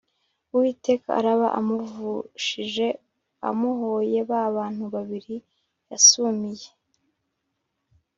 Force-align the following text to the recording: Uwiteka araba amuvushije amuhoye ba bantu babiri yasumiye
Uwiteka 0.53 1.07
araba 1.19 1.47
amuvushije 1.59 2.87
amuhoye 3.49 4.19
ba 4.29 4.41
bantu 4.55 4.83
babiri 4.93 5.35
yasumiye 5.89 6.67